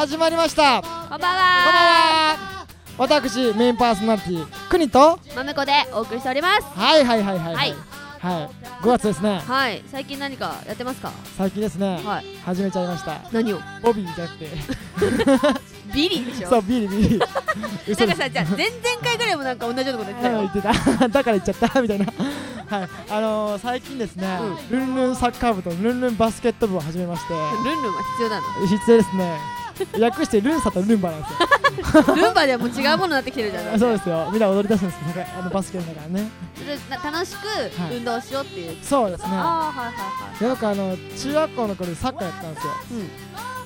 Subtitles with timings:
[0.00, 0.80] 始まりました。
[0.80, 1.36] こんこんばんばんは。
[1.36, 6.62] は私メインパーソナリティくにとまめこでお送りしております。
[6.62, 7.74] はいはいはいはいはい。
[8.18, 8.50] はい。
[8.82, 9.40] 5月ですね。
[9.40, 9.84] はい。
[9.88, 11.12] 最近何かやってますか？
[11.36, 12.00] 最近ですね。
[12.02, 12.24] はい。
[12.46, 13.20] 始めちゃいました。
[13.30, 13.60] 何を？
[13.82, 14.48] ボビーじゃなくて。
[15.94, 16.48] ビリでしょ？
[16.48, 17.18] そうビリビリ。
[17.20, 20.38] なんかさじゃあ前々回ぐらいもなんか同じようなこと言ってたよ。
[20.38, 22.06] うん言ってただから言っちゃったみたいな。
[22.74, 22.88] はい。
[23.10, 24.26] あのー、最近ですね、
[24.70, 27.34] ルンルンサッカー部とルンルンバスケット部を始めまして。
[27.34, 28.42] ルンルンは必要なの？
[28.66, 29.59] 必要ですね
[29.98, 32.14] 略してルンサとルンバなんですよ。
[32.14, 34.28] ルンバではもう違うものになってきてるじゃん そうですよ。
[34.30, 36.30] みんな踊り出すんですよなんかあのバスケだからね。
[37.02, 37.96] 楽しくはい。
[37.96, 39.28] 運動しようっていう、そうですね。
[39.32, 42.72] ああはいはいはいよくあの中学校の頃にサッカーやってたんですよ。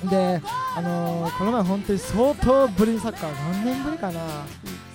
[0.02, 0.08] うん。
[0.08, 0.42] で
[0.76, 4.20] あのー、この前本当に相当ぶりにサッカー何年ぶりかな。
[4.20, 4.24] う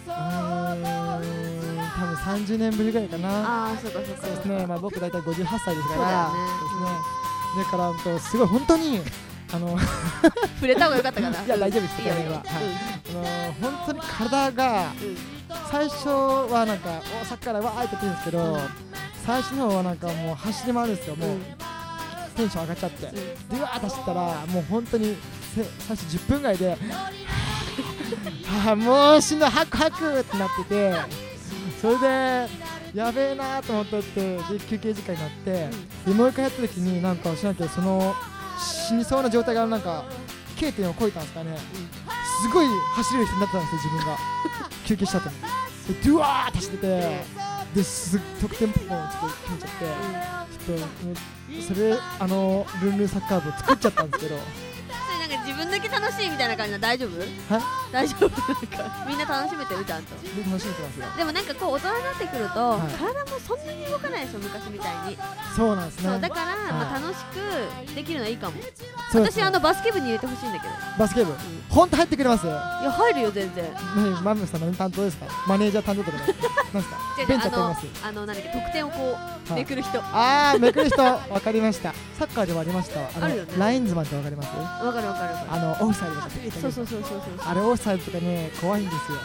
[0.10, 0.84] ーん
[2.00, 3.72] 多分30年ぶりぐらいかな。
[3.82, 4.22] そうかそうか。
[4.22, 4.66] そうですね。
[4.66, 6.02] まあ僕大体58歳ですから。
[6.02, 6.40] だよね。
[7.58, 9.02] だからすごい本当に
[9.52, 9.78] あの
[10.60, 11.44] 触れた方がよかったかな。
[11.44, 12.44] いや大丈夫ですいいよいいよはい。
[13.10, 15.08] あのー、本当に体がうん。
[15.08, 15.18] うん
[15.72, 18.60] 最初はなんかおサッカーだわーって言ってるんですけど、
[19.26, 21.42] 最初の方はなんかもう走り回るんですよもう、うん。
[22.36, 23.14] テンション上がっちゃって、うん。
[23.14, 25.16] でうわー走ったらもう本当に
[25.56, 26.78] せ最初10分ぐらいでは
[28.72, 30.94] あもうしんどいハクハクってなってて
[31.82, 32.48] それで
[32.96, 35.70] やべえなーと思ってってで休憩時間になって、
[36.06, 38.16] でもう一回やった時になんかしなきゃその
[38.60, 40.04] 死にそうな状態がなんか
[40.58, 41.58] K 点を超えたんですかね。
[42.42, 44.18] すごい走れる人になってたんですよ自分が。
[44.86, 45.36] 休憩した後に。
[45.40, 46.88] でドゥワーって走ってて
[47.74, 47.84] で
[48.42, 49.86] 得点ポンちょっと決めちゃって。
[50.66, 54.40] ちょっとそれあのルンルンサッカー部を作っちゃったんですけど。
[55.30, 57.20] なんか自分だけ楽しいみたいな感じなの大丈夫？
[57.20, 58.30] はい大丈夫？
[58.30, 60.16] なんかみんな楽しめてるちゃんと。
[60.16, 61.06] で楽しめてますよ。
[61.18, 62.94] でもなんかこう大人になってくると、はい。
[62.94, 65.18] 体もそんなに動かないでしょ昔みたいに、
[65.56, 66.10] そうなんですね。
[66.10, 68.58] そうだから、まあ、はい楽しくできるのはいいかも、
[69.14, 71.32] 私あのバスケ部に入れてほしいんだけど、バスケ部？
[71.32, 71.38] うん。
[71.70, 72.48] 本当入ってくれます？
[72.48, 73.66] いや入るよ全然。
[73.96, 75.28] 何マムさんの担当ですか？
[75.48, 76.34] マネージャー担当とかで。
[76.34, 76.98] すか？
[77.28, 77.86] ベンチやっております。
[78.04, 78.98] あの何だっけ得点をこ
[79.50, 79.62] うはい。
[79.62, 79.98] めくる人。
[79.98, 81.02] わ、あーめくる人。
[81.02, 81.94] わかりました。
[82.18, 83.00] サッカーでもありました。
[83.00, 83.54] あのあるよね。
[83.58, 84.48] ラインズマンってわかります？
[84.56, 86.30] わかるわかるあのオフサイドとか。
[86.62, 89.18] そうそうそうそうそうあれオフサイドとかね怖いんですよ。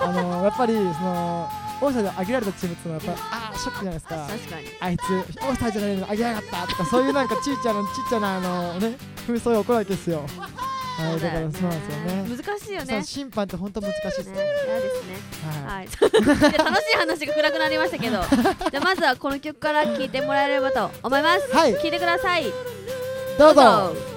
[0.00, 1.48] あのやっぱりその
[1.82, 4.26] オフサイド上げられたチームっていうのはやっぱあーショックじゃないですか。
[4.28, 4.66] 確かに。
[4.80, 8.96] あいつオフサイドじゃないの上げやがったとかそういうなんかちいちゃなちっちゃなあのね
[9.26, 10.18] 紛争が起こるわけですよ。
[10.18, 12.36] はいだからそうなんですよね。
[12.36, 13.02] 難しいよね。
[13.02, 14.32] 審判って本当難しいですね。
[14.32, 15.30] ね嫌ですね。
[15.66, 15.88] はい。
[16.58, 18.18] 楽しい話が暗くなりましたけど。
[18.70, 21.56] じゃあまずはこの曲から聴いてもらえればと思います。
[21.56, 21.72] はい。
[21.74, 22.52] 聴いてください。
[23.38, 24.09] どうぞ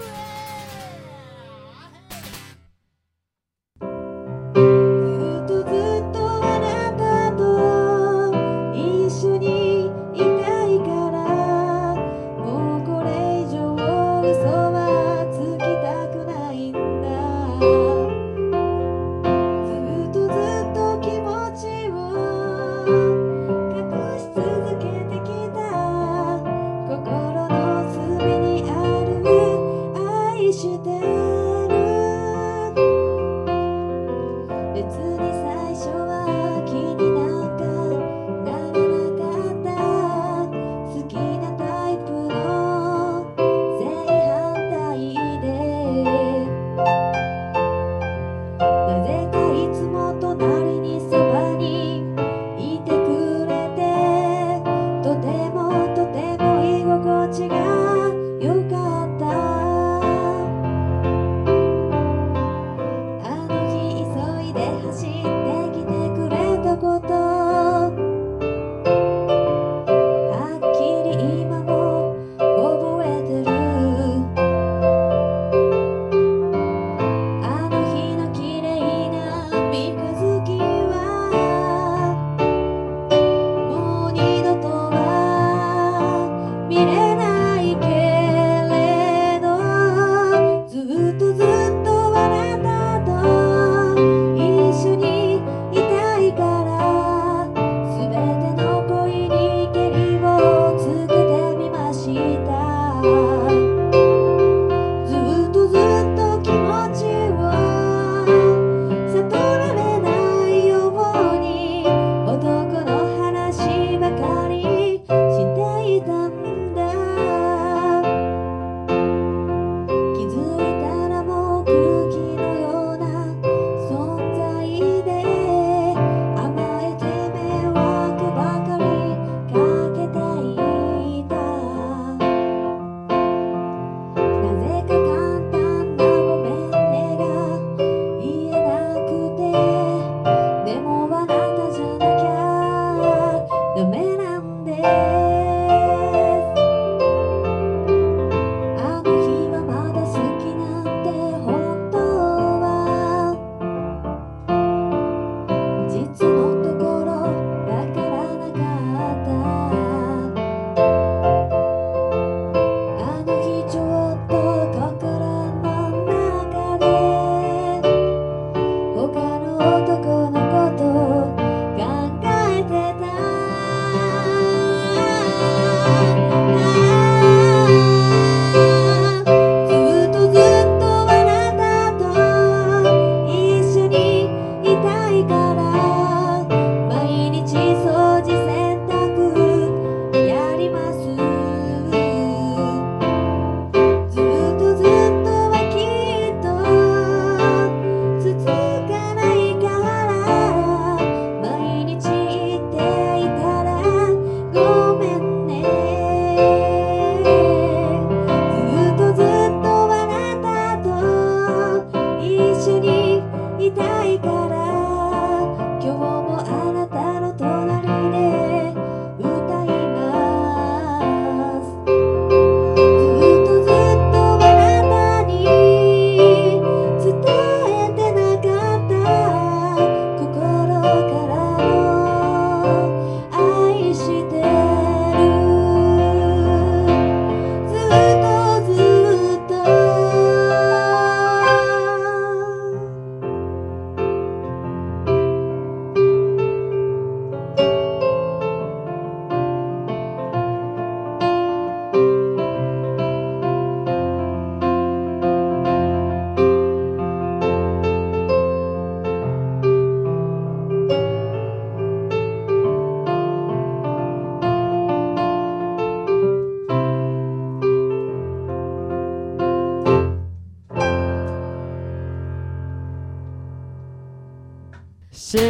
[275.33, 275.49] 質問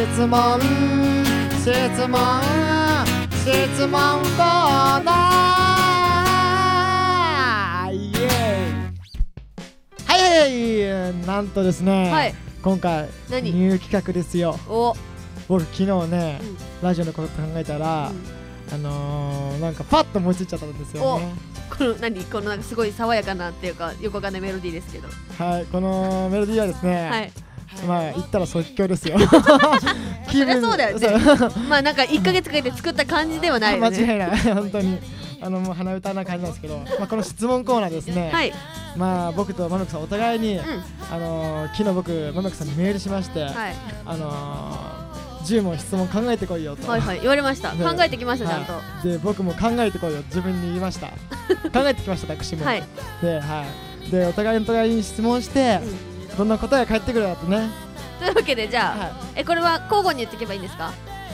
[1.60, 1.68] 質
[2.08, 2.16] 問
[3.44, 7.94] 質問コーナー。
[7.94, 10.08] イエー
[10.80, 10.86] イ。
[10.86, 12.34] はいなんとですね、はい。
[12.62, 13.52] 今回何？
[13.52, 14.58] ニュー企画ですよ。
[14.70, 14.94] お。
[15.48, 16.56] 僕昨日ね、うん。
[16.82, 21.34] ラジオのこと考えたら、あのー、なんかパッと思いついちゃったんですよね。
[21.76, 22.24] この何？
[22.24, 25.08] このなんかすごい爽やかなっていうかよくわかんないメロディーですけど。
[25.36, 27.30] はいこのメロディーはですね、はい
[27.86, 29.16] まあ言ったら即興ですよ。
[30.30, 31.08] 気 そりゃそうだよね。
[31.68, 34.38] まあなんか1ヶ月かけて作った感じではないよ間ね違いない。
[34.54, 34.98] 本当に
[35.44, 38.52] あのもう鼻歌な感じなんですけど、まあ、この質問コーナーですね、はい。
[38.96, 40.62] まあ僕とマメクさんお互いに、う
[41.12, 43.74] あのー昨日僕マメクさんにメールしまして、んはい。
[44.06, 47.20] あのー、10問質問考えてこいよと、はいはい。
[47.20, 47.72] 言われました。
[47.74, 48.72] ね考えてきましたちゃんと。
[48.72, 50.22] はいで僕も考えてこいよ。
[50.28, 51.08] 自分に言いました。
[51.08, 52.82] 考えてきました私も、はい。
[53.20, 53.64] では
[54.06, 54.10] い。
[54.10, 55.80] でお互いの互いに質問して、
[56.36, 57.68] どんな答えが返ってくるかとね、
[58.18, 60.92] というわけでじゃあはい、えこれは交互に言っていけばいいんですか？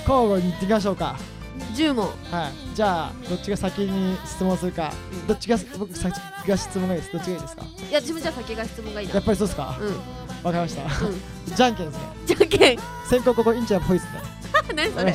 [0.09, 1.17] 交互に言っていきましょうか。
[1.75, 2.07] 10問。
[2.31, 2.75] はい。
[2.75, 6.15] じゃあどっちが先に質問するか、うんどっちが僕先
[6.49, 7.13] が質問がいいです？
[7.13, 7.63] どっちがいいですか？
[7.91, 9.15] いや自分じゃあ先が質問がいいな。
[9.15, 9.77] やっぱりそうですか？
[9.81, 9.89] うん。
[10.43, 10.83] わかりました。
[10.85, 11.21] うん。
[11.55, 12.03] じゃんけんですね。
[12.27, 12.79] じゃんけん。
[13.09, 14.21] 先攻後攻インちゃんほいですね
[14.75, 15.05] 何それ？
[15.05, 15.15] 何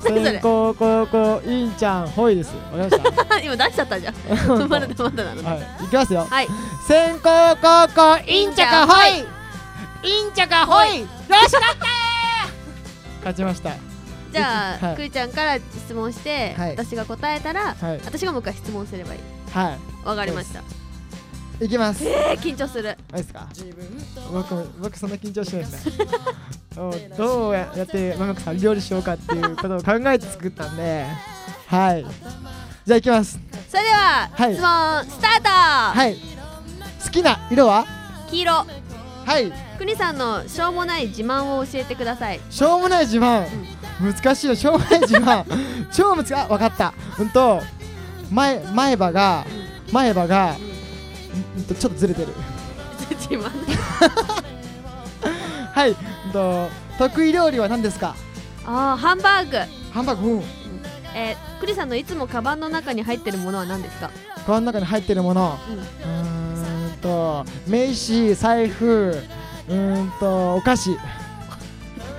[0.00, 0.24] それ？
[0.24, 2.52] 先攻後攻インちゃんほいです。
[2.72, 4.14] わかりまし 今出しちゃったじゃん。
[4.36, 5.44] たまだまだなの。
[5.44, 5.84] はい。
[5.84, 6.26] いきますよ。
[6.28, 6.48] はい。
[6.86, 9.18] 先攻後攻インチャカほい。
[10.10, 11.00] インチャカほい。
[11.00, 11.86] よし勝った
[13.18, 13.70] 勝ちました。
[14.32, 14.96] じゃあ、はい。
[14.96, 16.70] くーちゃんから質問して、はい。
[16.72, 18.00] 私が答えたら、はい。
[18.04, 19.20] 私がもう一回質問すればいい。
[19.52, 20.60] はわかりました
[21.60, 22.04] いいきます。
[22.06, 22.96] えー、緊張する。
[23.12, 23.46] ですか？
[24.32, 26.06] 僕も僕そんな緊張しないですね。
[26.76, 31.06] おどうやってママクさん料理しようかっていうことを考えて作ったんで。
[31.68, 32.04] はい。
[32.84, 33.38] じゃあいきます。
[33.70, 34.54] それでは、はい。
[34.54, 35.48] 質問スタート、
[35.98, 36.16] はい。
[37.04, 37.86] 好きな色は？
[38.30, 38.52] 黄色。
[38.52, 39.52] はい。
[39.78, 42.40] くにさんのしょうもない自慢を教えてください。
[42.50, 43.46] しょうもない自慢、
[44.00, 44.54] 難しいよ。
[44.56, 45.44] しょうもない自慢。
[45.92, 46.34] 超難しい。
[46.34, 46.92] あ分かった。
[47.18, 47.62] うんと
[48.30, 49.44] 前前歯が
[49.92, 50.73] 前歯がうん
[51.68, 52.28] とちょっとずれてる。
[55.74, 55.94] はいう
[56.28, 58.14] んと得意料理は何ですか？
[58.64, 59.58] あーハンバーグ。
[59.92, 60.42] ハンバーグうん。
[61.14, 64.10] えー、くにさんのいつもカバンの中に入ってるものは何ですか？
[64.46, 65.58] この中に入ってるもの。
[65.68, 65.78] うん。
[65.78, 69.16] うーんと名刺財布
[69.68, 70.90] うーんとお菓子。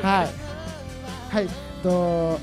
[0.01, 1.33] はい。
[1.33, 1.47] はい
[1.83, 2.39] と好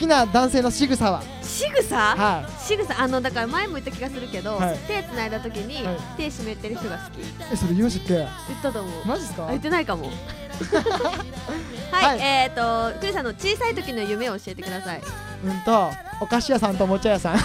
[0.00, 1.22] きな男性の仕草は？
[1.42, 1.94] 仕草？
[1.94, 3.00] は仕草？
[3.00, 4.78] あのだから前も言った気がするけど、はい。
[4.88, 5.96] 手つないだ時に、はい。
[6.16, 7.20] 手締めてる人が好き。
[7.20, 8.28] いえそれ言いましたっけ言っ
[8.62, 9.06] たと思う。
[9.06, 9.44] マジですか？
[9.46, 10.06] あ言ってないかも。
[11.92, 12.20] はい、はい。
[12.20, 15.02] えっ、ー、とくにさんの小さい時の夢を教えてください。
[15.44, 15.90] うんと
[16.20, 17.36] お菓子屋さんとおもちゃ屋さん。
[17.36, 17.40] は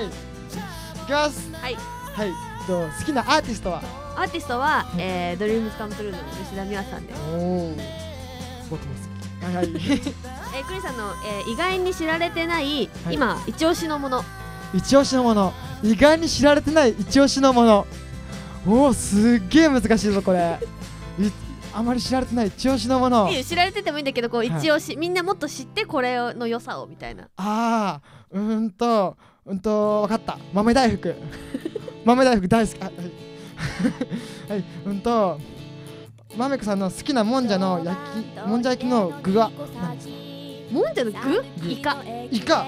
[0.00, 0.06] い。
[0.06, 0.10] い
[1.06, 1.50] きます。
[1.52, 1.74] はい。
[1.74, 2.32] はい。
[2.66, 3.82] と好きなアーティストは？
[4.16, 7.76] アーティストは、えー、ドリームスカムトゥルーの吉田美和さんです、おお
[8.68, 9.07] 僕も好きはい
[9.54, 9.66] はい。
[9.66, 13.14] えー、くにさんの、えー、意外に知られてない、はい。
[13.14, 14.24] 今一押しのもの。
[14.74, 15.52] 一押しのもの。
[15.82, 17.86] 意外に知られてない一押しのもの。
[18.66, 20.58] おおすっげえ難しいぞこれ。
[21.18, 21.30] い
[21.74, 23.30] あまり知られてない一押しのもの。
[23.44, 24.48] 知られててもいいんだけどこうはい。
[24.48, 27.28] 一押し、みんなもっと知ってこれの良さをみたいな。
[27.36, 30.38] あーうーんとうんとわかった。
[30.52, 31.14] 豆大福。
[32.04, 32.82] 豆大福大好き。
[32.82, 32.94] あはい。
[34.50, 34.64] はい。
[34.86, 35.40] うんと
[36.36, 40.14] まめこさんの好きなもんじゃの焼きもんじゃ焼きの具は何ですか
[40.70, 41.44] もんじゃの具？
[41.62, 41.96] 具イカ。
[42.30, 42.66] イカ。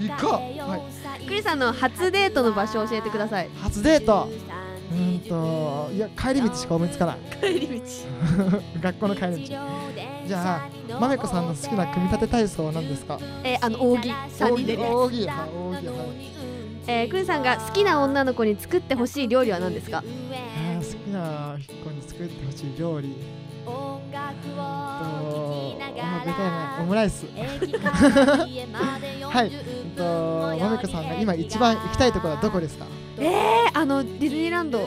[0.00, 0.26] イカ。
[0.28, 0.76] は
[1.22, 1.26] い。
[1.26, 3.48] くにさんの初デートの場所を教えてください。
[3.62, 4.28] 初デート。
[4.90, 7.18] うーんといや帰り道しか思いつかない。
[7.40, 7.86] 帰り道。
[8.82, 9.56] 学校の帰り道。
[10.26, 13.18] じゃあまめこさんの好きな組み立て体操は何ですか？
[13.42, 14.12] えー、あの扇。
[14.30, 15.22] 三人でるやつ扇。
[15.22, 15.28] 扇。
[15.28, 15.48] はい。
[15.78, 15.88] 扇。
[15.88, 15.98] はい。
[16.90, 20.02] えー、くんさんが好きな女の子に作ってほしい料理は何ですか？
[21.18, 23.14] な子に作ってほしい料理。
[23.64, 24.32] とあ
[26.24, 27.26] ベタやなオムライス。
[27.26, 27.38] は
[29.42, 29.50] いう
[29.86, 30.02] んと
[30.58, 32.86] まめこさんが今一番行きたいところはどこですか？
[33.18, 34.78] えー、あのディズニーランド。
[34.78, 34.82] お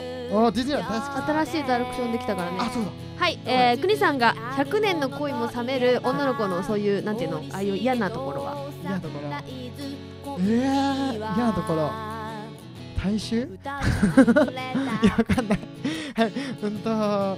[0.48, 2.58] ーディズニーランド大好き新しいアトラクションできたからね。
[2.60, 2.90] あそうだ。
[3.18, 8.72] はい、えー、くにさんが100年の恋も冷める女の子のそういうなんていうのああいう嫌なところは？
[8.82, 9.28] 嫌なところ。
[10.40, 11.92] えー、嫌なところ
[13.04, 13.38] 大衆？
[13.42, 15.60] いやわかんない。
[16.16, 16.32] はい
[16.64, 17.38] うんと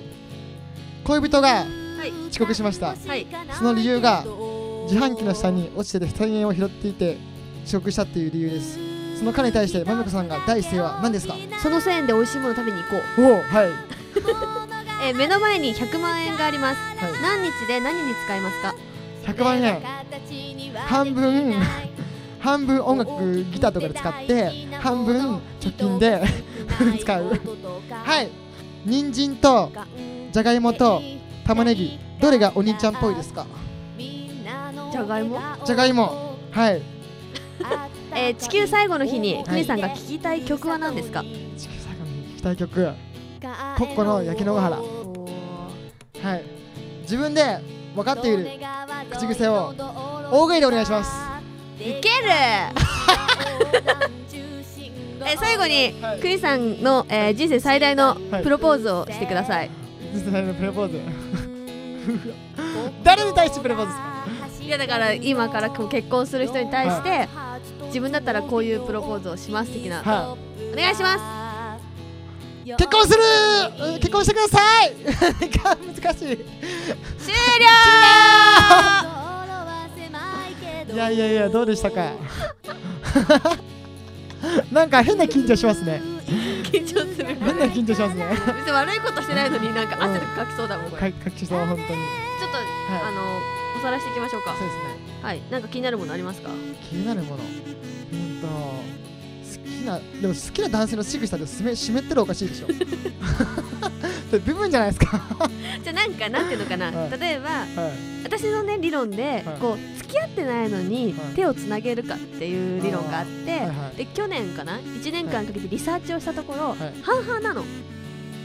[1.06, 1.66] 恋人がは
[2.06, 2.12] い。
[2.30, 2.88] 遅刻しました。
[2.96, 3.28] はい。
[3.54, 4.24] その理由が
[4.90, 7.18] 自販機の下に落ちてて1000円を拾っていて
[7.66, 8.78] 遅刻したっていう理由です。
[9.20, 11.36] その彼に対してまめこさんが第一声は何ですか？
[11.62, 13.70] その1000円で美味しいもの食べに行こう、おおはい。
[15.06, 16.78] えー、目の前に100万円があります。
[16.98, 17.22] はい。
[17.22, 18.76] 何日で何に使いますか
[19.26, 19.82] ？100万円。
[20.88, 21.54] 半分
[22.40, 24.52] 半分音楽ギターとかで使って
[24.84, 26.22] 半分貯金で
[27.00, 27.32] 使う。
[28.04, 28.30] はい。
[28.86, 29.72] 人参と
[30.34, 31.02] じゃがいもと
[31.46, 31.98] 玉ねぎ。
[32.20, 33.46] どれがお兄ちゃんっぽいですか？
[33.98, 35.40] じゃがいも？
[35.66, 36.38] じゃがいも。
[36.52, 36.82] はい。
[38.16, 41.24] えー地球最後の日にいクリさんが聴きたい曲は何ですか？
[41.58, 42.92] 地球最後に聴きたい曲。
[43.78, 44.78] コッコの焼きのヶ原。
[44.78, 44.84] は
[46.36, 46.44] い。
[47.04, 47.60] 自分で
[47.96, 48.48] 分かっている
[49.12, 49.74] 口癖を
[50.32, 51.12] 大声でお願いします。
[51.80, 52.26] いける
[55.26, 56.20] えー最後にはい。
[56.20, 58.44] クリさんの、えー人生最大のはい。
[58.44, 59.70] プロポーズをしてください、
[60.14, 61.00] 実際のプロポーズ。
[63.04, 64.14] 誰に対してプロポーズですか
[64.66, 67.28] いやだから今から結婚する人に対して、
[67.88, 70.36] 自分だったらこういうプロポーズをします的な、は
[70.74, 71.22] お願いします。
[72.66, 73.20] い結婚する！
[73.88, 74.94] うん結婚してください！
[75.04, 75.14] 難
[76.14, 76.26] しい。
[76.26, 76.44] 終了！
[80.94, 82.12] いやいやいやどうでしたか？
[84.72, 86.02] なんか変な緊張しますね。
[86.72, 87.36] 緊張する。
[87.36, 88.26] 変な緊張しますね。
[88.30, 91.80] 別に悪いことしてないのになんか汗とかかきそうだもんこれ、か書きそう本当に。
[91.80, 91.94] ちょ
[92.48, 92.58] っと、
[93.08, 93.22] あの
[93.78, 94.56] おさらいしていきましょうか。
[94.58, 94.84] そうですね。
[95.22, 95.42] はい。
[95.50, 96.50] なんか気になるものありますか？
[96.90, 97.44] 気になるもの。
[97.44, 99.03] うんと好き
[99.86, 102.68] なでも好きな男性の仕草で湿湿ってるおかしいでしょ。
[104.32, 105.22] 部分じゃないですか。
[105.84, 107.20] じゃあなんかなんていうのかな、はい。
[107.20, 108.24] 例えばはい。
[108.24, 109.44] 私のね理論で、はい。
[109.60, 111.36] こう付き合ってないのにはい。
[111.36, 113.62] 手をつなげるかっていう理論があって、
[113.98, 116.78] で去年かな？1年間かけてリサーチをしたところ、はい。
[117.04, 117.64] 半々なの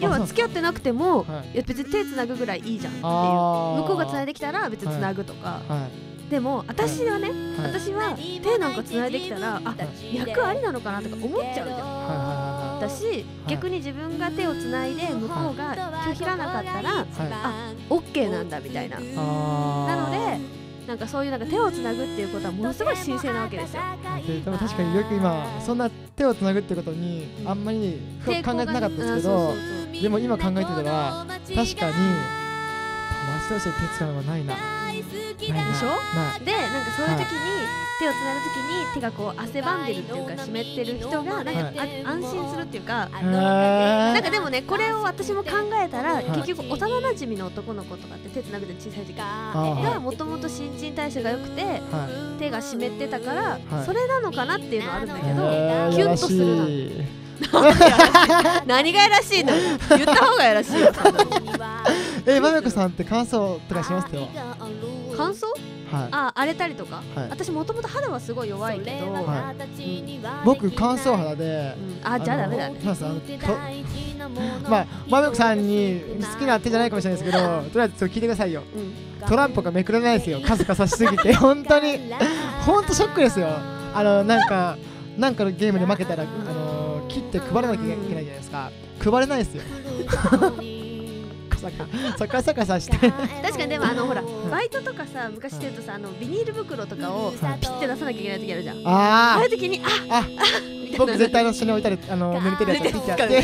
[0.01, 1.55] 要は付き合ってなくても、はい。
[1.55, 3.05] いや別に手つなぐぐらいいいじゃんっていう。
[3.05, 5.89] 向こうがつないできたら別につなぐとか、は
[6.27, 6.31] い。
[6.31, 7.73] でも私はね、はい。
[7.73, 9.75] 私は手なんかつないできたらあ
[10.13, 11.69] 役ありなのかなとか思っちゃうじゃん。
[11.69, 11.79] はい。
[11.79, 12.83] はい。
[12.83, 15.75] だし、逆に自分が手をつないで向こうが
[16.05, 17.07] 拒否らなかったら、はい。
[17.33, 18.99] あオッケーなんだみたいな。
[18.99, 23.83] あなのでなんかそういうなんか手をつなぐっていうことはものすごい神聖なわけですよ。
[24.27, 29.55] ででも確かによく今そんな手をつなぐってことにあんまり考えてなかったですけど
[29.93, 34.55] でも今考えてたら確かに友達同士で手使うのはないな。
[34.55, 34.61] な
[34.93, 35.03] いな。
[35.03, 35.05] で
[35.45, 35.89] しょ？
[35.89, 36.41] ない。
[36.45, 37.39] でなんかそういう時に、
[38.01, 45.51] 手をつなぐ時に手がこう汗ばんでるっていうか湿ってる人がなんか、あ安心するっていうかなんかでもねこれを私も考
[45.85, 46.25] えたら、い。
[46.25, 51.77] 結局幼なじみの男の子とかって手つなぐで小さい時あがもともと新陳代謝が良くては
[52.37, 52.39] い。
[52.39, 53.85] 手が湿ってたから、はい。
[53.87, 55.27] それなのかなっていうのはあるんだけど、
[55.97, 57.28] キュンとするなやらしい
[58.67, 59.55] 何がやらしいの？
[59.55, 60.93] よ言った方がやらしいよ。
[62.27, 64.29] えまめこさんって感想とかしますよ。
[65.17, 65.47] 乾燥
[65.91, 66.09] はい。
[66.11, 67.31] あ荒れたりとか、はい。
[67.31, 72.13] 私もともと肌はすごい弱いけど、はうん僕乾燥肌でうん。
[72.13, 72.81] あじゃあダメだね。
[74.69, 78.63] まあまめこさんに好きな手じゃないかもしれないですけどとりあえずちょっと聞いてくださいよ。
[78.75, 79.29] うん。
[79.29, 80.41] トランプがめくれないですよ。
[80.41, 81.33] カサカサしすぎて。
[81.37, 81.99] 本当に
[82.67, 83.49] 本当ショックですよ。
[83.95, 84.77] あのなんか
[85.17, 86.68] なんかのゲームで負けたらあの
[87.09, 88.71] 切って配らなきゃいけないじゃないですか。
[89.01, 89.63] 配れないですよ。
[90.09, 91.87] カ サカ
[92.19, 92.97] サカサカサして。
[92.99, 98.77] 確かにでもあのほらバイトとかさ昔で言うとさあのビニール袋とかをピッて出さなきゃいけない時あるじゃん。
[98.87, 100.25] あああいう時にあああ
[100.97, 103.43] 僕絶対の下に置いたりあの濡れてるやつをピッてやって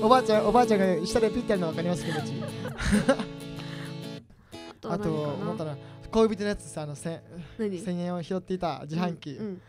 [0.02, 2.32] おばあちゃんおばあちゃんが下でピッてやるの分かります気持ち
[4.88, 5.76] ああと思ったら
[6.10, 7.20] 恋人のやつさあの千
[7.58, 7.78] 何？
[7.78, 9.62] 千円を拾っていた自販機、うんうん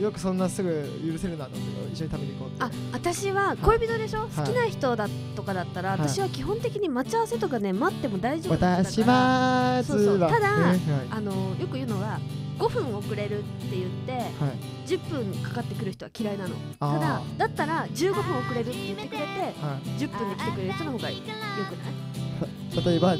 [0.00, 0.70] よくそんなすぐ
[1.12, 4.28] 許せるなと思って一緒に食べに行こうあ私は恋人でしょ、い。
[4.36, 5.98] 好きな人だとかだったら、はい。
[6.00, 8.76] 私は基本的に待ち合わせとかね待っても大丈夫だから。
[8.84, 10.18] 私はずそうそう。
[10.18, 10.78] はただねはい。
[11.10, 12.18] あのよく言うのは
[12.58, 14.30] 5分遅れるって言ってはい。
[14.86, 16.54] 10分かかってくる人は嫌いなの。
[16.80, 19.24] ただだったら15分遅れるって言ってくれて
[19.60, 21.34] は10分で来てくれる人の方がよくな
[22.74, 22.82] い？
[22.82, 23.14] い、 例えば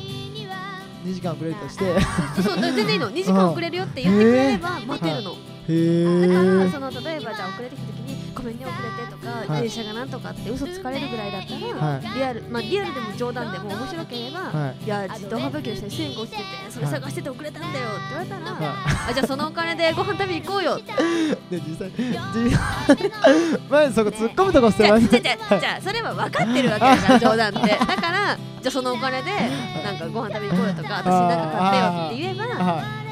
[1.04, 1.85] 2時間遅れるとして。
[1.85, 2.00] へ
[2.37, 3.11] そうそう全然いいの。
[3.11, 9.62] 2時間遅れるよって言ってくれれば 待てるの、だからえその例えばじゃあ遅れてきた時にごめんね遅れてとか、はい。
[9.62, 14.85] 電車がなんとかって嘘つかれるぐらいだったら、はリアルまあリアルでも冗談でも面白ければ、はい。
[14.85, 20.94] いや自動販売機の下に線が落ちててそれ探してて遅れたんだよって言われたら、はあじゃあそのお金でご飯食べに行こうよってい
[21.50, 29.30] で実際実 前そこ突っ込むとこ捨 じゃあてますじゃあじゃそれは分かってるわけだから冗談ってだからじゃあそのお金で
[29.85, 33.04] なんかご飯食べに行こうよとか私なんか買ってよって言えばは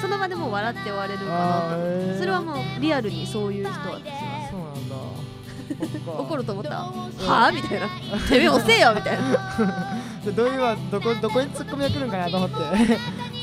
[0.00, 1.36] その場でもう笑って終われるいかなと。
[1.36, 3.98] あーそれはもうリアルにそういう人は
[4.50, 4.96] そうなんだ。
[6.18, 6.70] 怒ると思った？
[6.70, 7.86] はあみたいな。
[8.28, 8.92] てめえ遅えよ！
[8.94, 10.00] みたいな。
[10.24, 12.56] で どういうはどこどこにツッコミが来るんかなと思って。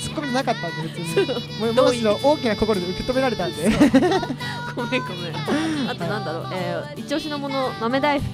[0.02, 1.63] ツッコミなかったんで別に。
[1.74, 3.70] もうむしろ大きな心で受け止められたんで。
[4.76, 5.89] ごめんごめん。
[5.89, 6.48] あとなんだろう。
[6.54, 8.28] えー、一押しのもの豆大福。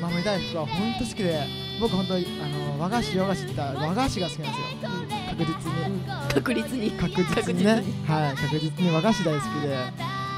[0.00, 1.64] 豆大福は本当好きで。
[1.80, 4.90] 僕本当にあの和菓子洋菓子って言ったら和菓子が好きなんですよ
[5.34, 6.30] 確実に。
[6.32, 6.90] 確率に。
[6.92, 7.82] 確実にね。
[8.06, 9.68] はい確実に和菓子大好きで。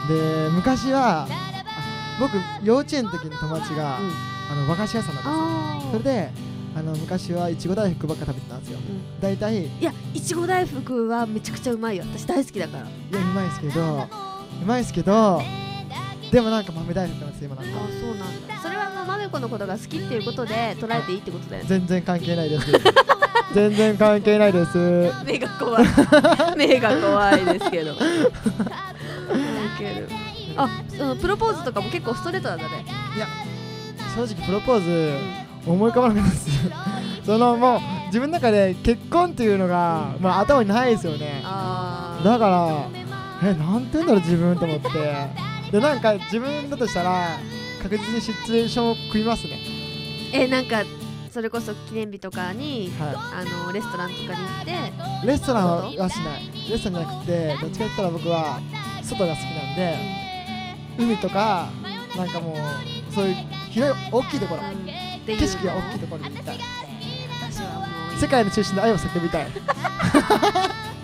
[0.09, 1.29] で昔はあ
[2.21, 6.31] 僕幼稚園の時に友達が、あの和菓子屋さんだったんですそれで
[6.77, 8.79] あの昔はいちご大福ばっか食べてたんですよ。
[8.79, 9.21] うん。
[9.21, 12.05] 大体いいやいちご大福はめちゃくちゃうまいよ。
[12.07, 12.85] 私大好きだから。
[12.85, 14.09] やうまいですけど
[14.63, 15.43] うまいですけど
[16.31, 17.81] でもなんか豆大福なんですよ今なんか。
[17.85, 18.56] あそうなんだ
[19.27, 21.69] それはもうまめこのことが好きっていうことで捉えていいってことだよね。
[21.69, 22.67] 全然関係ないです。
[23.55, 24.79] 全然関係ないです。
[25.25, 25.85] 目が怖い。
[26.57, 27.93] 目が怖いですけど。
[27.93, 27.97] ウ
[29.79, 30.09] ケる
[30.57, 32.85] あそのプロポーズとかも結構ストレートなんだね。
[34.15, 35.19] 正直プロポーズ
[35.67, 36.51] 思い浮かばなかったです
[37.27, 41.43] そのもう自分の中で結婚っていうのが、まあ、頭にないですよね。
[41.43, 44.91] だからえなんて言うんだろう自分と思って。
[45.73, 47.39] でなんか自分だとしたら
[47.89, 49.61] 確実にシチュエーションを組みますね。
[50.33, 50.83] えなんか
[51.31, 56.51] それこそ記念日とかにはあのレストランとかに行っていレストランははしない。
[56.69, 58.61] レストランじゃなくてどっちかって言ったら僕は
[59.05, 59.99] 外が好きなんで
[60.99, 61.69] 海とか
[62.17, 63.35] なんかもうそういう
[63.71, 64.63] 広い大きいところ。
[64.63, 64.87] うん。
[65.27, 66.59] 景色が大きいところに行きたい。
[67.41, 69.47] 私はもう世界の中心で愛を叫びたい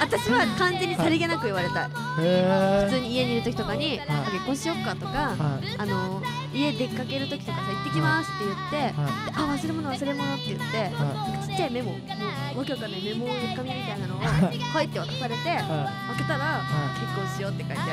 [0.00, 1.86] 私は完全にさりげなく言われた。
[1.86, 1.88] い
[2.20, 5.76] え普通に家にいる時とかに、あ結婚しよっかとか、はい。
[5.76, 6.22] あの
[6.54, 10.80] 家出かける時とかさ行ってきますって言って、はであ忘れ物忘れ物って言って、い。
[10.94, 11.98] はちっちゃいメモも
[12.54, 13.26] うわけわかんないメモ
[13.56, 14.58] 紙みたいなのをはい。
[14.58, 15.50] 入って渡されてい。
[15.50, 16.62] は開けたら、は
[17.00, 17.86] 結婚しようって書いてあ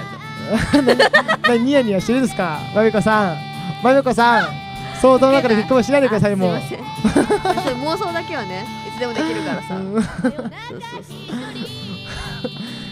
[0.78, 2.60] るいなニヤニヤしてるんですか？
[2.76, 3.38] まみこさん。
[3.84, 4.64] まみこさん。
[5.02, 6.56] 想像の中で結婚しないでくださいもう。
[6.56, 8.66] 妄想だけはね。
[8.83, 9.78] いつでもできるからさ。
[9.78, 9.94] うん。
[9.94, 11.18] そうそうそう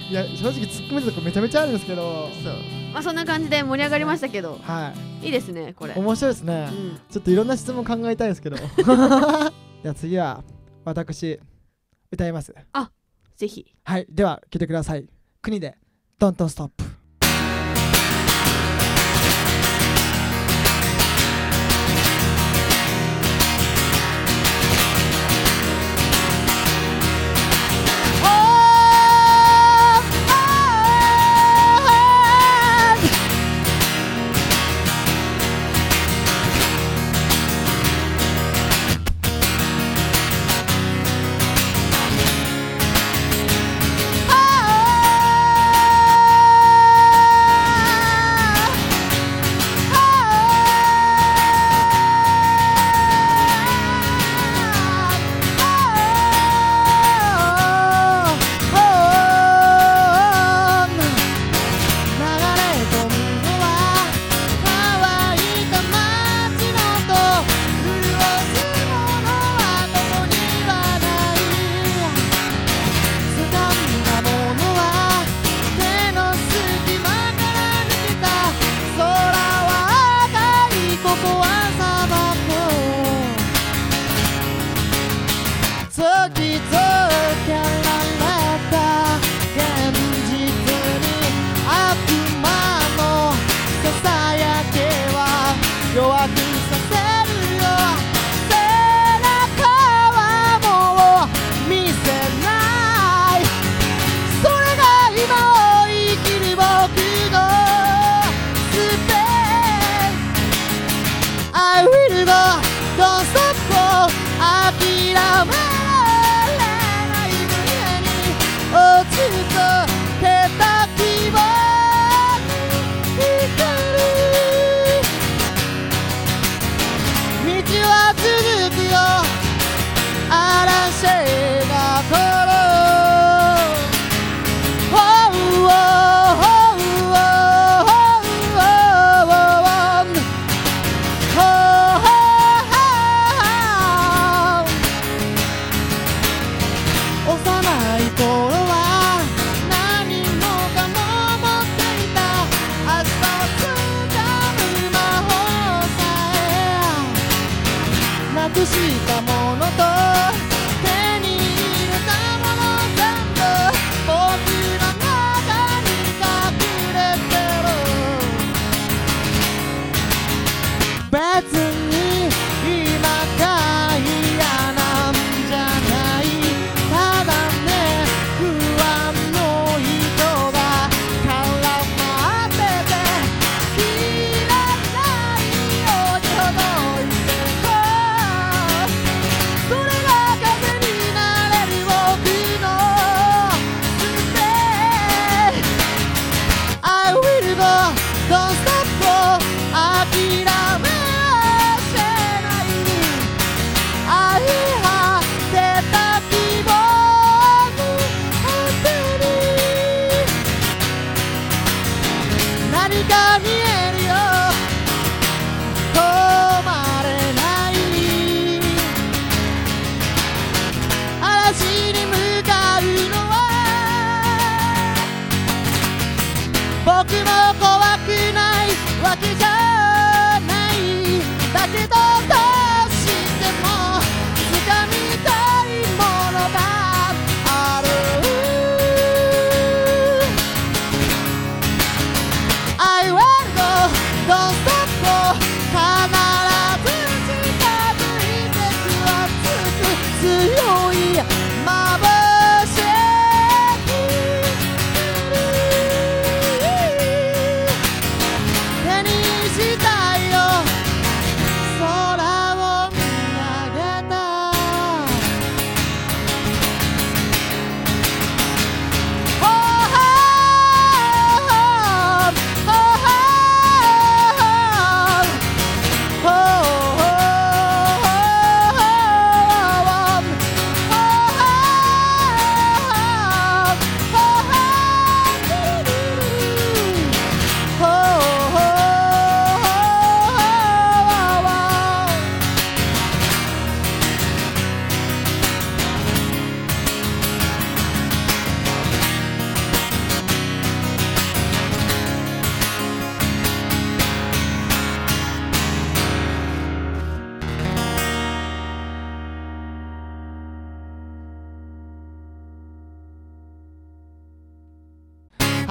[0.09, 2.29] いや正直突っ込めるとこめちゃめちゃあるんですけど。
[2.43, 2.53] そう。
[2.93, 4.59] まあそんな感じで盛り上がりましたけど。
[4.61, 5.29] はい。
[5.29, 5.93] いですねこれ。
[5.95, 6.99] 面白いですね、うん。
[7.09, 8.57] ちょっといろんな質問考えたいですけど。
[8.57, 10.43] じゃあ次は
[10.85, 11.39] 私
[12.11, 12.53] 歌います
[13.35, 15.09] ぜひはいでは聴いてください
[15.41, 15.75] 国で
[16.19, 16.83] 「ドントンストップ」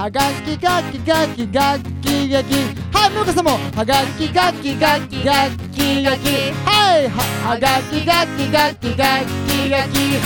[0.01, 2.55] はがきがきがきがきがき。
[2.91, 6.25] はいもうかさんもはがきがきがきがきがき。
[6.65, 10.17] はいははがきがきがきがきがき。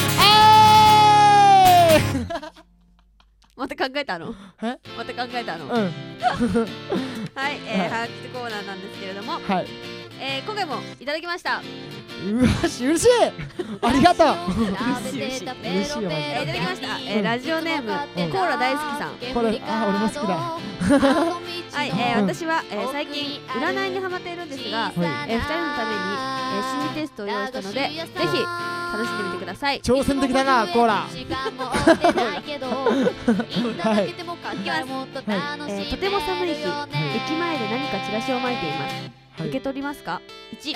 [1.92, 2.00] えー！
[2.00, 2.26] い
[3.58, 4.34] また考えたの？
[4.64, 4.80] え？
[4.98, 5.72] また考えたの、うん。
[5.74, 5.92] はい、
[7.68, 7.90] えー、はい。
[7.90, 9.68] はがきコーナーなんですけれども、はい
[10.20, 11.62] えー、今回もいただきました。
[12.26, 13.10] うわし嬉しい。
[13.82, 14.28] ありがとう。
[14.66, 15.42] 嬉しい嬉し
[16.00, 17.96] いよえー、いただきました、えー、うんラジオネーム、う
[18.28, 18.32] ん。
[18.32, 19.12] コーラ大好きさん。
[19.34, 20.36] これあ俺も好きだ。
[20.36, 20.60] は
[21.84, 22.28] い、えー、うん。
[22.30, 24.94] 私は、えー、最近占いにハマっているんですが、はい。
[24.96, 29.82] えー、2人のために、えー、心理テストを用意したのでぜひ楽しんでみてください。
[29.82, 30.94] 挑戦的だなコーラ。
[30.96, 31.08] は
[34.02, 34.06] い。
[35.68, 40.22] えー、とても寒い日、駅前で何かチラシを巻いています、はい受け取りますか
[40.62, 40.74] ？1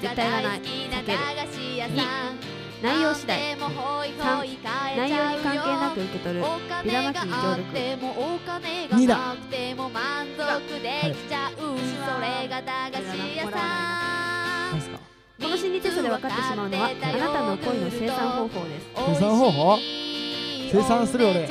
[0.00, 1.88] 絶対いらない避ける2
[2.82, 3.38] 内容次第。
[3.54, 6.44] 3内容に関係なく受け取る。
[6.84, 7.62] ビラ巻きに協力
[8.96, 9.16] 2だ。
[9.18, 11.14] はい。
[14.72, 14.98] 何ですか？
[15.42, 18.86] この心理テストで分かってしまうのはあなたの恋の生産方法です。
[18.96, 19.78] 生産方法？
[20.72, 21.48] 生産する俺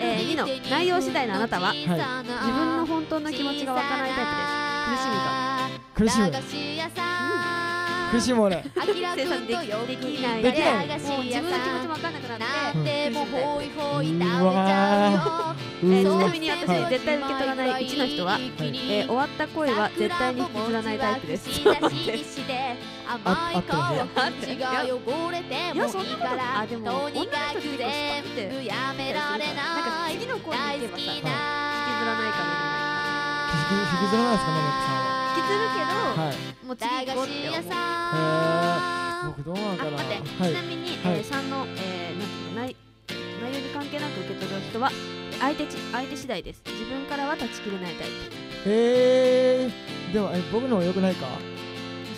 [0.00, 0.46] えー、2の。
[0.70, 1.78] 内容次第のあなたははい。
[1.78, 4.26] 自分の本当の気持ちがわからないタイプで
[4.68, 6.32] す苦しみが苦しむ。
[8.10, 8.42] 苦しむ。
[8.42, 8.64] 俺
[9.16, 10.42] 生産できできない。
[10.42, 10.86] できない。
[11.00, 12.44] もう自分の気持ちもわかんなくなって。
[12.74, 12.84] うん。
[12.84, 12.88] 苦
[13.22, 13.80] しむタイプ
[14.42, 21.50] うわーうえーちわなみに私、はい絶対受け取らない1の人は、えー終わった恋は絶対に引きずらないタイプです。
[21.50, 23.18] ちょっと待ってあ
[23.54, 24.88] 合ってますよ待っていやい
[25.76, 30.14] やそんなことあでも女の人って結構スパンってやめられない。
[30.18, 32.38] 次の恋に行けばさ引きずらなないか
[32.78, 32.81] も
[33.72, 34.58] 引きずらないですかね
[35.36, 36.36] 引きずるけど、マはい。
[36.64, 37.62] もう次行こうって思う。
[39.26, 39.88] 僕どうなのかな。
[39.88, 40.50] あ待って、はい。
[40.50, 41.18] ちなみに、はい。
[41.18, 42.76] えー、3の、えー、なんていうの内
[43.42, 44.90] 内容に関係なく受け取る人は
[45.40, 46.62] 相手ち相手次第です。
[46.66, 48.12] 自分からは断ち切れないタイプ。
[48.66, 51.26] えー、でもえ僕の方が良くないか？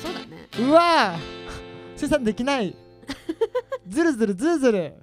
[0.02, 0.48] そうだね。
[0.58, 1.18] うわー。
[1.96, 2.74] 生産できない。
[3.88, 4.94] ずるずるずるずる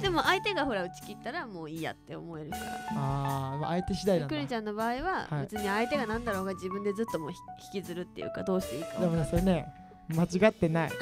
[0.00, 2.62] でも相手がほら打ち切ったらもういいやって思えるから。
[2.96, 4.36] あーまあ相手次第なんだ。
[4.36, 5.40] くりちゃんの場合ははい。
[5.42, 7.36] 別に相手が何だろうが自分でずっともうひ
[7.76, 9.66] 引きずるっていうかどうしていいかでもねそれね
[10.08, 10.90] 間違ってない。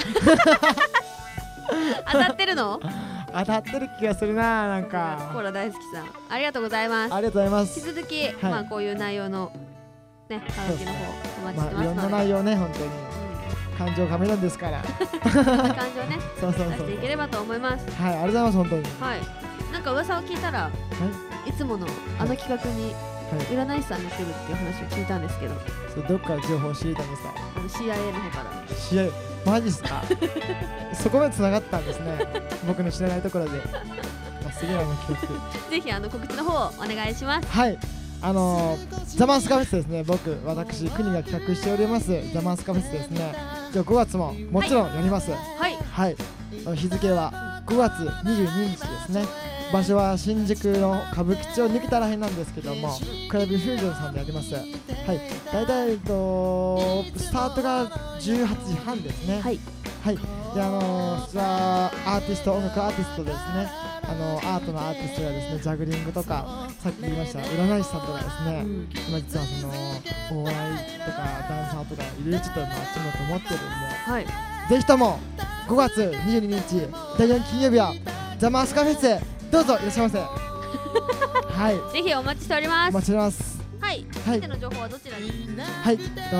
[2.12, 2.80] 当たってるの？
[3.34, 6.06] 当たってる気がするななんコーかラ大好きさん。
[6.28, 7.14] ありがとうございます。
[7.14, 9.50] ありがとうございま引きす続き、まあこういう内容の
[10.28, 10.98] ねはがきの方
[11.40, 12.84] お待ちしてまあいろんなますので、内容ね本当に。
[12.86, 13.11] うん
[13.84, 14.80] 感情カメランですから。
[14.82, 14.92] 感
[15.94, 16.18] じをね。
[16.40, 16.86] そうそう出そう。
[16.88, 17.84] していければと思います。
[18.00, 18.82] はいありがとうございます本当に。
[19.00, 19.20] はい。
[19.72, 20.70] なんか噂を聞いたら、
[21.46, 21.86] い、つもの
[22.18, 22.94] あの企画に
[23.50, 25.54] 占い師さんに来るっていう話を聞いたんですけど。
[25.94, 27.32] それどっから情報を知りたんですか？
[27.56, 28.76] あの CIA の方から。
[28.76, 29.04] 試合
[29.50, 30.02] マジっすか？
[30.94, 32.18] そこまで繋がったんですね。
[32.66, 33.56] 僕の知らないところで、ま
[34.48, 35.16] あ、すげえな企
[35.64, 35.70] 画。
[35.70, 37.48] ぜひあの告知の方をお願いします。
[37.48, 37.78] はい。
[38.24, 40.04] あのー、ザマンスカフェスですね。
[40.04, 42.12] 僕私国が企画しております。
[42.32, 43.34] ザマンスカフェスですね
[43.72, 45.30] じゃあ5月ももちろんやります。
[45.30, 45.74] はい。
[45.92, 46.16] はい、
[46.76, 49.24] 日付は5月22日ですね。
[49.72, 52.90] 場所は新宿の歌舞伎町抜けたらへんなんですけども
[53.30, 54.54] クラブフュージョンさんでやります。
[54.54, 54.68] はい。
[55.50, 57.88] 大体えっとスタートが
[58.20, 59.40] 18時半ですね。
[59.40, 59.58] はい。
[60.04, 60.18] はい、
[60.54, 63.92] であのー、そちらアーティスト音楽アーティストですね。
[64.04, 68.88] あのアートのアーティストがですねジャグリングとかさっき言いました占い師さんとかですね、うん。
[69.08, 69.66] 今実はそ
[70.36, 73.66] のお笑いとかダンサーとかいろいろちょっとまあちょっと思ってるんで。
[74.04, 74.26] はい。
[74.68, 75.18] ぜひとも
[75.68, 76.88] 5月22日
[77.18, 77.94] 第4金曜日は
[78.38, 80.18] ザ・マスカフェスへどうぞいらっしゃいませ。
[81.52, 81.92] はい。
[81.94, 82.90] ぜひお待ちしております。
[82.90, 83.62] お待ちしております。
[83.80, 84.06] はい。
[84.26, 84.40] はい。
[84.40, 85.30] の情報はどちらに？
[85.58, 85.98] はい。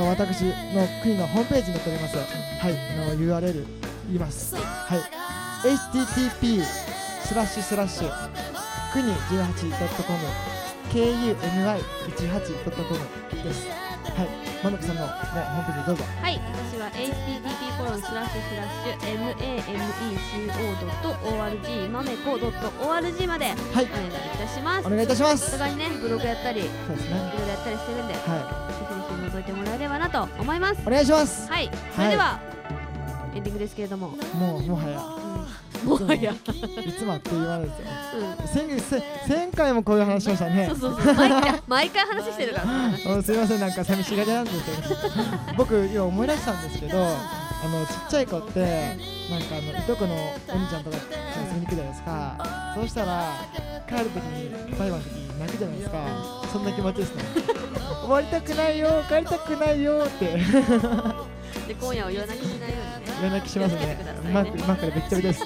[0.09, 2.17] 私の国のホームページに載っております。
[2.17, 2.23] は
[2.69, 2.73] い。
[3.01, 4.55] あの URL 言います。
[4.55, 4.61] は
[4.97, 5.01] い。
[5.65, 6.63] http
[7.25, 8.11] スラッシュスラッシュ
[8.93, 10.19] 国 18.com
[10.91, 11.43] kumi18.com
[13.43, 13.69] です。
[13.69, 14.29] はい。
[14.63, 16.05] まぬくさんの、ね、ホームページどうぞ。
[16.21, 16.39] はい。
[16.73, 19.01] 私は http コロンスラッシュスラッシュ
[20.93, 23.57] mameco.org まめこ .org まではい。
[23.57, 24.87] お願いいたします。
[24.87, 25.55] お願いいたします。
[25.55, 27.33] お互いにねブログやったりいそうですね。
[27.33, 28.85] ろいろやったりしてるんでぜはひぜ
[29.31, 30.81] ひ覗いてもらえればなと思います。
[30.81, 31.51] いお願いします。
[31.51, 31.71] はい。
[31.95, 32.39] それでは、
[33.35, 35.01] エンディングですけれども、もうもはや。
[35.85, 37.87] もはや、いつもあっという間ですよ
[38.41, 38.97] うん、先月せ
[39.35, 40.67] 1000回もこういう話しましたね。
[40.69, 41.15] そうそうそう。
[41.15, 43.23] 毎回毎回話してるから。
[43.23, 43.61] すいません。
[43.61, 44.95] なんか寂しがりなんですけど。
[45.57, 48.61] 僕今思い出したんですけどあのちっちゃい子って
[49.31, 50.97] なんかあのいとこのお兄ちゃんとか
[51.49, 52.73] 遊びに行くじゃないですか。
[52.75, 53.33] そうしたら
[53.89, 56.49] 帰るときにバイバイの時に泣くじゃないですか。
[56.53, 57.23] そんな気持ちですね。
[58.03, 60.39] 終わりたくないよ帰りたくないよって。
[61.69, 62.52] で今夜を夜泣きしない
[63.27, 63.31] ようにね。
[63.31, 63.99] 夜泣きしますね。
[64.33, 65.45] マックマックでべっちゃべです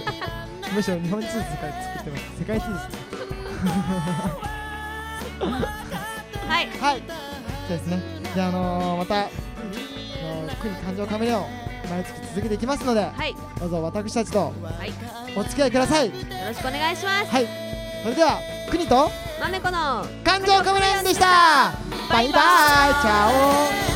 [0.75, 2.97] むしろ日本地図とか作ってます世界地図ですね。
[6.49, 6.69] はい。
[6.81, 7.03] はい。
[7.69, 8.03] そうですね。
[8.35, 11.43] であのーまたあのー国感情カメレオン
[11.91, 13.35] 毎月続けていきますのではい。
[13.61, 14.53] どうぞ私たちと
[15.37, 16.11] お付き合いください。
[16.11, 16.17] ろ
[16.55, 17.31] しくお願いします。
[17.31, 17.47] はい。
[18.03, 18.39] それでは
[18.71, 19.11] 国と
[19.41, 21.75] まめこの感情カメレオンでした。
[22.11, 22.41] バイバ
[23.93, 23.96] イ